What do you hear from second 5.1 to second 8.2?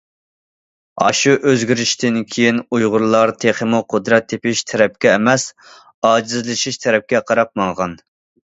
ئەمەس، ئاجىزلىشىش تەرەپكە قاراپ ماڭغان.